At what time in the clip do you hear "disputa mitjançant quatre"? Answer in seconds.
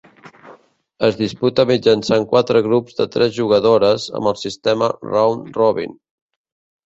1.17-2.61